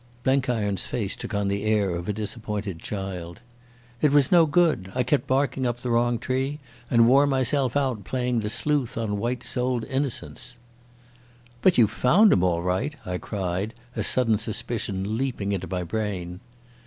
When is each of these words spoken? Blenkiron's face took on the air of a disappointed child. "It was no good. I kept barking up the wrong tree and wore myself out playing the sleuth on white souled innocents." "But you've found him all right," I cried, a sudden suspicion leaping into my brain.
Blenkiron's 0.23 0.87
face 0.87 1.15
took 1.15 1.35
on 1.35 1.47
the 1.47 1.63
air 1.63 1.91
of 1.91 2.09
a 2.09 2.13
disappointed 2.13 2.79
child. 2.79 3.39
"It 4.01 4.11
was 4.11 4.31
no 4.31 4.47
good. 4.47 4.91
I 4.95 5.03
kept 5.03 5.27
barking 5.27 5.67
up 5.67 5.81
the 5.81 5.91
wrong 5.91 6.17
tree 6.17 6.57
and 6.89 7.07
wore 7.07 7.27
myself 7.27 7.77
out 7.77 8.03
playing 8.03 8.39
the 8.39 8.49
sleuth 8.49 8.97
on 8.97 9.19
white 9.19 9.43
souled 9.43 9.85
innocents." 9.85 10.57
"But 11.61 11.77
you've 11.77 11.91
found 11.91 12.33
him 12.33 12.41
all 12.43 12.63
right," 12.63 12.95
I 13.05 13.19
cried, 13.19 13.75
a 13.95 14.03
sudden 14.03 14.39
suspicion 14.39 15.17
leaping 15.19 15.51
into 15.51 15.67
my 15.67 15.83
brain. 15.83 16.39